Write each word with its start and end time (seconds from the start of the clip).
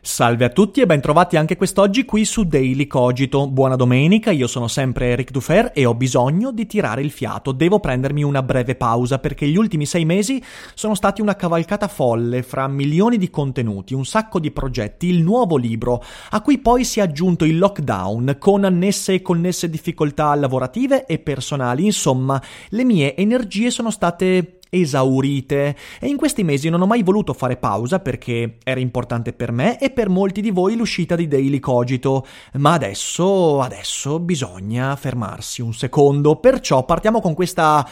Salve 0.00 0.44
a 0.44 0.48
tutti 0.48 0.80
e 0.80 0.86
bentrovati 0.86 1.36
anche 1.36 1.56
quest'oggi 1.56 2.04
qui 2.04 2.24
su 2.24 2.44
Daily 2.44 2.86
Cogito. 2.86 3.48
Buona 3.48 3.76
domenica, 3.76 4.30
io 4.30 4.46
sono 4.46 4.68
sempre 4.68 5.08
Eric 5.08 5.30
Dufer 5.30 5.72
e 5.74 5.84
ho 5.84 5.94
bisogno 5.94 6.50
di 6.50 6.66
tirare 6.66 7.02
il 7.02 7.10
fiato. 7.10 7.52
Devo 7.52 7.80
prendermi 7.80 8.22
una 8.22 8.42
breve 8.42 8.74
pausa 8.74 9.18
perché 9.18 9.46
gli 9.46 9.56
ultimi 9.56 9.86
sei 9.86 10.04
mesi 10.04 10.42
sono 10.74 10.94
stati 10.94 11.20
una 11.20 11.36
cavalcata 11.36 11.88
folle 11.88 12.42
fra 12.42 12.68
milioni 12.68 13.18
di 13.18 13.28
contenuti, 13.28 13.92
un 13.92 14.04
sacco 14.04 14.38
di 14.38 14.50
progetti, 14.50 15.08
il 15.08 15.22
nuovo 15.22 15.56
libro, 15.56 16.02
a 16.30 16.40
cui 16.40 16.58
poi 16.58 16.84
si 16.84 17.00
è 17.00 17.02
aggiunto 17.02 17.44
il 17.44 17.58
lockdown 17.58 18.36
con 18.38 18.64
annesse 18.64 19.14
e 19.14 19.22
connesse 19.22 19.68
difficoltà 19.68 20.34
lavorative 20.34 21.06
e 21.06 21.18
personali. 21.18 21.84
Insomma, 21.84 22.40
le 22.70 22.84
mie 22.84 23.16
energie 23.16 23.70
sono 23.70 23.90
state 23.90 24.57
esaurite. 24.70 25.76
E 26.00 26.06
in 26.08 26.16
questi 26.16 26.44
mesi 26.44 26.68
non 26.68 26.82
ho 26.82 26.86
mai 26.86 27.02
voluto 27.02 27.32
fare 27.32 27.56
pausa 27.56 28.00
perché 28.00 28.58
era 28.62 28.80
importante 28.80 29.32
per 29.32 29.52
me 29.52 29.78
e 29.78 29.90
per 29.90 30.08
molti 30.08 30.40
di 30.40 30.50
voi 30.50 30.76
l'uscita 30.76 31.16
di 31.16 31.28
Daily 31.28 31.58
Cogito, 31.58 32.26
ma 32.54 32.72
adesso, 32.72 33.60
adesso 33.60 34.18
bisogna 34.20 34.96
fermarsi 34.96 35.62
un 35.62 35.72
secondo, 35.72 36.36
perciò 36.36 36.84
partiamo 36.84 37.20
con 37.20 37.34
questa 37.34 37.86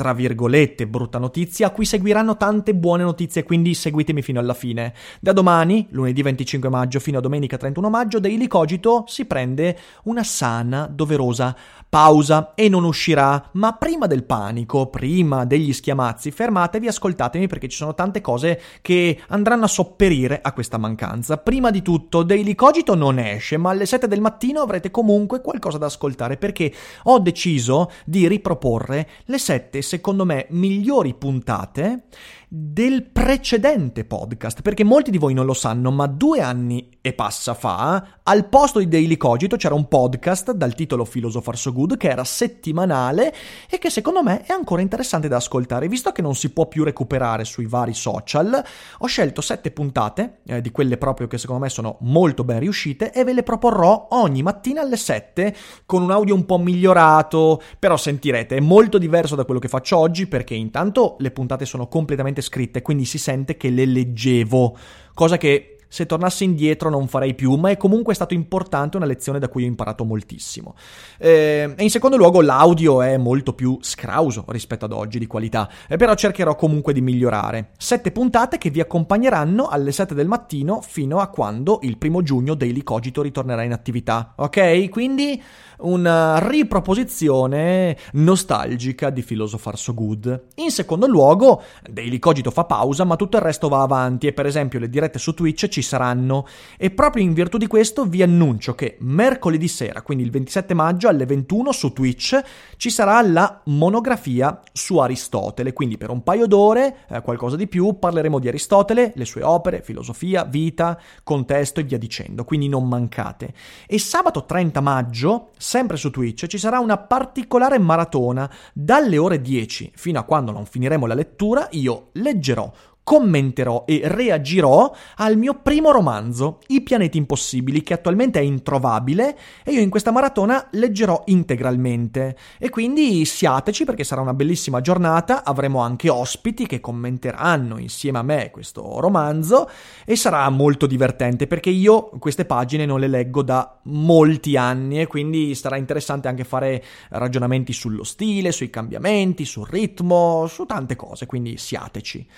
tra 0.00 0.14
virgolette, 0.14 0.86
brutta 0.86 1.18
notizia, 1.18 1.66
a 1.66 1.70
cui 1.72 1.84
seguiranno 1.84 2.38
tante 2.38 2.74
buone 2.74 3.02
notizie, 3.02 3.42
quindi 3.42 3.74
seguitemi 3.74 4.22
fino 4.22 4.40
alla 4.40 4.54
fine. 4.54 4.94
Da 5.20 5.34
domani, 5.34 5.88
lunedì 5.90 6.22
25 6.22 6.70
maggio 6.70 7.00
fino 7.00 7.18
a 7.18 7.20
domenica 7.20 7.58
31 7.58 7.90
maggio, 7.90 8.18
Daily 8.18 8.46
Cogito 8.46 9.04
si 9.06 9.26
prende 9.26 9.76
una 10.04 10.24
sana, 10.24 10.88
doverosa 10.90 11.54
pausa 11.90 12.52
e 12.54 12.70
non 12.70 12.84
uscirà. 12.84 13.50
Ma 13.52 13.74
prima 13.74 14.06
del 14.06 14.24
panico, 14.24 14.86
prima 14.86 15.44
degli 15.44 15.72
schiamazzi, 15.74 16.30
fermatevi, 16.30 16.86
ascoltatemi 16.86 17.46
perché 17.48 17.68
ci 17.68 17.76
sono 17.76 17.94
tante 17.94 18.22
cose 18.22 18.58
che 18.80 19.20
andranno 19.28 19.64
a 19.64 19.68
sopperire 19.68 20.38
a 20.40 20.52
questa 20.52 20.78
mancanza. 20.78 21.36
Prima 21.36 21.70
di 21.70 21.82
tutto, 21.82 22.22
Daily 22.22 22.54
Cogito 22.54 22.94
non 22.94 23.18
esce, 23.18 23.58
ma 23.58 23.70
alle 23.70 23.84
7 23.84 24.06
del 24.06 24.22
mattino 24.22 24.62
avrete 24.62 24.90
comunque 24.90 25.42
qualcosa 25.42 25.76
da 25.76 25.86
ascoltare 25.86 26.38
perché 26.38 26.72
ho 27.02 27.18
deciso 27.18 27.90
di 28.06 28.26
riproporre 28.28 29.08
le 29.24 29.38
7 29.38 29.82
secondo 29.90 30.24
me, 30.24 30.46
migliori 30.50 31.14
puntate 31.14 32.04
del 32.52 33.04
precedente 33.04 34.04
podcast, 34.04 34.62
perché 34.62 34.82
molti 34.82 35.12
di 35.12 35.18
voi 35.18 35.34
non 35.34 35.46
lo 35.46 35.52
sanno, 35.52 35.92
ma 35.92 36.08
due 36.08 36.40
anni 36.40 36.98
e 37.00 37.12
passa 37.12 37.54
fa, 37.54 38.18
al 38.24 38.48
posto 38.48 38.80
di 38.80 38.88
Daily 38.88 39.16
Cogito 39.16 39.54
c'era 39.54 39.76
un 39.76 39.86
podcast 39.86 40.50
dal 40.50 40.74
titolo 40.74 41.04
Philosopher 41.04 41.56
So 41.56 41.72
Good 41.72 41.96
che 41.96 42.08
era 42.08 42.24
settimanale 42.24 43.32
e 43.70 43.78
che 43.78 43.88
secondo 43.88 44.24
me 44.24 44.42
è 44.42 44.52
ancora 44.52 44.82
interessante 44.82 45.28
da 45.28 45.36
ascoltare. 45.36 45.86
Visto 45.86 46.10
che 46.10 46.22
non 46.22 46.34
si 46.34 46.50
può 46.50 46.66
più 46.66 46.82
recuperare 46.82 47.44
sui 47.44 47.66
vari 47.66 47.94
social, 47.94 48.64
ho 48.98 49.06
scelto 49.06 49.40
sette 49.42 49.70
puntate, 49.70 50.40
eh, 50.44 50.60
di 50.60 50.72
quelle 50.72 50.96
proprio 50.96 51.28
che 51.28 51.38
secondo 51.38 51.62
me 51.62 51.68
sono 51.68 51.98
molto 52.00 52.42
ben 52.42 52.58
riuscite, 52.58 53.12
e 53.12 53.22
ve 53.22 53.32
le 53.32 53.44
proporrò 53.44 54.08
ogni 54.10 54.42
mattina 54.42 54.80
alle 54.80 54.96
7 54.96 55.54
con 55.86 56.02
un 56.02 56.10
audio 56.10 56.34
un 56.34 56.46
po' 56.46 56.58
migliorato, 56.58 57.62
però 57.78 57.96
sentirete, 57.96 58.56
è 58.56 58.60
molto 58.60 58.98
diverso 58.98 59.36
da 59.36 59.44
quello 59.44 59.60
che 59.60 59.68
faccio 59.68 59.98
oggi 59.98 60.26
perché 60.26 60.54
intanto 60.54 61.14
le 61.20 61.30
puntate 61.30 61.64
sono 61.64 61.86
completamente 61.86 62.38
scritte, 62.40 62.82
quindi 62.82 63.04
si 63.04 63.18
sente 63.18 63.56
che 63.56 63.70
le 63.70 63.84
leggevo, 63.84 64.76
cosa 65.14 65.36
che 65.36 65.76
se 65.90 66.06
tornassi 66.06 66.44
indietro 66.44 66.88
non 66.88 67.08
farei 67.08 67.34
più, 67.34 67.56
ma 67.56 67.70
è 67.70 67.76
comunque 67.76 68.14
stato 68.14 68.32
importante, 68.32 68.96
una 68.96 69.06
lezione 69.06 69.40
da 69.40 69.48
cui 69.48 69.64
ho 69.64 69.66
imparato 69.66 70.04
moltissimo. 70.04 70.76
Eh, 71.18 71.74
e 71.76 71.82
in 71.82 71.90
secondo 71.90 72.16
luogo 72.16 72.40
l'audio 72.40 73.02
è 73.02 73.16
molto 73.16 73.54
più 73.54 73.76
scrauso 73.80 74.44
rispetto 74.48 74.84
ad 74.84 74.92
oggi 74.92 75.18
di 75.18 75.26
qualità, 75.26 75.68
eh, 75.88 75.96
però 75.96 76.14
cercherò 76.14 76.54
comunque 76.54 76.92
di 76.92 77.00
migliorare. 77.00 77.70
Sette 77.76 78.12
puntate 78.12 78.56
che 78.56 78.70
vi 78.70 78.78
accompagneranno 78.78 79.66
alle 79.66 79.90
7 79.90 80.14
del 80.14 80.28
mattino 80.28 80.80
fino 80.80 81.18
a 81.18 81.26
quando 81.26 81.80
il 81.82 81.98
primo 81.98 82.22
giugno 82.22 82.54
Daily 82.54 82.84
Cogito 82.84 83.20
ritornerà 83.20 83.64
in 83.64 83.72
attività, 83.72 84.34
ok? 84.36 84.88
Quindi 84.90 85.42
una 85.80 86.38
riproposizione 86.46 87.96
nostalgica 88.12 89.10
di 89.10 89.22
Philosopher 89.22 89.78
So 89.78 89.94
Good. 89.94 90.46
In 90.56 90.70
secondo 90.70 91.06
luogo, 91.06 91.62
Daily 91.88 92.18
Cogito 92.18 92.50
fa 92.50 92.64
pausa, 92.64 93.04
ma 93.04 93.16
tutto 93.16 93.36
il 93.36 93.42
resto 93.42 93.68
va 93.68 93.82
avanti 93.82 94.26
e 94.26 94.32
per 94.32 94.46
esempio 94.46 94.78
le 94.78 94.88
dirette 94.88 95.18
su 95.18 95.34
Twitch 95.34 95.68
ci 95.68 95.79
saranno. 95.82 96.46
E 96.76 96.90
proprio 96.90 97.22
in 97.22 97.32
virtù 97.32 97.58
di 97.58 97.66
questo 97.66 98.04
vi 98.04 98.22
annuncio 98.22 98.74
che 98.74 98.96
mercoledì 99.00 99.68
sera, 99.68 100.02
quindi 100.02 100.24
il 100.24 100.30
27 100.30 100.74
maggio 100.74 101.08
alle 101.08 101.26
21 101.26 101.72
su 101.72 101.92
Twitch, 101.92 102.40
ci 102.76 102.90
sarà 102.90 103.20
la 103.22 103.60
monografia 103.64 104.60
su 104.72 104.98
Aristotele, 104.98 105.72
quindi 105.72 105.96
per 105.96 106.10
un 106.10 106.22
paio 106.22 106.46
d'ore, 106.46 107.04
eh, 107.08 107.20
qualcosa 107.20 107.56
di 107.56 107.66
più, 107.66 107.98
parleremo 107.98 108.38
di 108.38 108.48
Aristotele, 108.48 109.12
le 109.14 109.24
sue 109.24 109.42
opere, 109.42 109.82
filosofia, 109.82 110.44
vita, 110.44 110.98
contesto 111.22 111.80
e 111.80 111.84
via 111.84 111.98
dicendo, 111.98 112.44
quindi 112.44 112.68
non 112.68 112.88
mancate. 112.88 113.52
E 113.86 113.98
sabato 113.98 114.44
30 114.44 114.80
maggio, 114.80 115.50
sempre 115.56 115.96
su 115.96 116.10
Twitch, 116.10 116.46
ci 116.46 116.58
sarà 116.58 116.78
una 116.78 116.96
particolare 116.96 117.78
maratona 117.78 118.50
dalle 118.72 119.18
ore 119.18 119.40
10 119.40 119.92
fino 119.94 120.18
a 120.18 120.24
quando 120.24 120.52
non 120.52 120.66
finiremo 120.66 121.06
la 121.06 121.14
lettura, 121.14 121.68
io 121.72 122.08
leggerò 122.12 122.70
commenterò 123.10 123.82
e 123.88 124.02
reagirò 124.04 124.94
al 125.16 125.36
mio 125.36 125.58
primo 125.60 125.90
romanzo, 125.90 126.60
I 126.68 126.80
pianeti 126.82 127.18
impossibili, 127.18 127.82
che 127.82 127.94
attualmente 127.94 128.38
è 128.38 128.42
introvabile 128.42 129.36
e 129.64 129.72
io 129.72 129.80
in 129.80 129.90
questa 129.90 130.12
maratona 130.12 130.68
leggerò 130.70 131.24
integralmente. 131.26 132.36
E 132.56 132.68
quindi 132.68 133.24
siateci 133.24 133.84
perché 133.84 134.04
sarà 134.04 134.20
una 134.20 134.32
bellissima 134.32 134.80
giornata, 134.80 135.42
avremo 135.42 135.80
anche 135.80 136.08
ospiti 136.08 136.68
che 136.68 136.78
commenteranno 136.78 137.78
insieme 137.78 138.18
a 138.18 138.22
me 138.22 138.52
questo 138.52 139.00
romanzo 139.00 139.68
e 140.04 140.14
sarà 140.14 140.48
molto 140.48 140.86
divertente 140.86 141.48
perché 141.48 141.70
io 141.70 142.10
queste 142.20 142.44
pagine 142.44 142.86
non 142.86 143.00
le 143.00 143.08
leggo 143.08 143.42
da 143.42 143.76
molti 143.86 144.56
anni 144.56 145.00
e 145.00 145.08
quindi 145.08 145.56
sarà 145.56 145.76
interessante 145.76 146.28
anche 146.28 146.44
fare 146.44 146.80
ragionamenti 147.08 147.72
sullo 147.72 148.04
stile, 148.04 148.52
sui 148.52 148.70
cambiamenti, 148.70 149.44
sul 149.44 149.66
ritmo, 149.66 150.46
su 150.46 150.64
tante 150.64 150.94
cose, 150.94 151.26
quindi 151.26 151.56
siateci. 151.56 152.28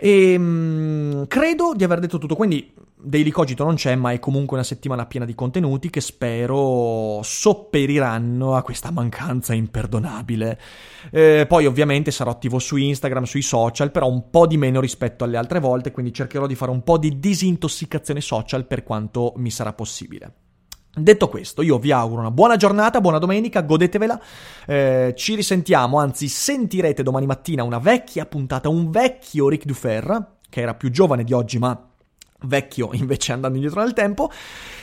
E 0.00 0.38
mh, 0.38 0.42
mm, 0.42 1.22
credo 1.24 1.74
di 1.74 1.82
aver 1.82 1.98
detto 1.98 2.18
tutto, 2.18 2.36
quindi 2.36 2.72
Daily 3.00 3.30
Cogito 3.30 3.64
non 3.64 3.74
c'è, 3.74 3.96
ma 3.96 4.12
è 4.12 4.20
comunque 4.20 4.56
una 4.56 4.64
settimana 4.64 5.06
piena 5.06 5.26
di 5.26 5.34
contenuti 5.34 5.90
che 5.90 6.00
spero 6.00 7.20
sopperiranno 7.22 8.54
a 8.54 8.62
questa 8.62 8.92
mancanza 8.92 9.54
imperdonabile. 9.54 10.60
Eh, 11.10 11.46
poi 11.48 11.66
ovviamente 11.66 12.12
sarò 12.12 12.30
attivo 12.30 12.60
su 12.60 12.76
Instagram, 12.76 13.24
sui 13.24 13.42
social, 13.42 13.90
però 13.90 14.08
un 14.08 14.30
po' 14.30 14.46
di 14.46 14.56
meno 14.56 14.80
rispetto 14.80 15.24
alle 15.24 15.36
altre 15.36 15.58
volte, 15.58 15.90
quindi 15.90 16.12
cercherò 16.12 16.46
di 16.46 16.54
fare 16.54 16.70
un 16.70 16.84
po' 16.84 16.96
di 16.96 17.18
disintossicazione 17.18 18.20
social 18.20 18.66
per 18.66 18.84
quanto 18.84 19.32
mi 19.36 19.50
sarà 19.50 19.72
possibile. 19.72 20.47
Detto 20.94 21.28
questo, 21.28 21.62
io 21.62 21.78
vi 21.78 21.92
auguro 21.92 22.20
una 22.20 22.30
buona 22.30 22.56
giornata, 22.56 23.00
buona 23.00 23.18
domenica, 23.18 23.62
godetevela. 23.62 24.20
Eh, 24.66 25.14
ci 25.16 25.34
risentiamo, 25.34 25.98
anzi 25.98 26.28
sentirete 26.28 27.02
domani 27.02 27.26
mattina 27.26 27.62
una 27.62 27.78
vecchia 27.78 28.26
puntata, 28.26 28.68
un 28.68 28.90
vecchio 28.90 29.48
Ric 29.48 29.64
Dufer, 29.64 30.36
che 30.48 30.60
era 30.60 30.74
più 30.74 30.90
giovane 30.90 31.24
di 31.24 31.32
oggi, 31.32 31.58
ma 31.58 31.88
vecchio 32.42 32.90
invece 32.94 33.32
andando 33.32 33.56
indietro 33.56 33.82
nel 33.82 33.92
tempo. 33.92 34.30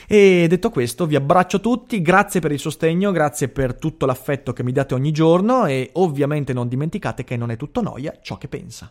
E 0.06 0.46
detto 0.48 0.70
questo, 0.70 1.06
vi 1.06 1.16
abbraccio 1.16 1.60
tutti, 1.60 2.00
grazie 2.00 2.40
per 2.40 2.52
il 2.52 2.60
sostegno, 2.60 3.10
grazie 3.10 3.48
per 3.48 3.74
tutto 3.74 4.06
l'affetto 4.06 4.52
che 4.52 4.62
mi 4.62 4.72
date 4.72 4.94
ogni 4.94 5.12
giorno 5.12 5.66
e 5.66 5.90
ovviamente 5.94 6.52
non 6.52 6.68
dimenticate 6.68 7.24
che 7.24 7.36
non 7.36 7.50
è 7.50 7.56
tutto 7.56 7.82
noia 7.82 8.16
ciò 8.22 8.38
che 8.38 8.48
pensa. 8.48 8.90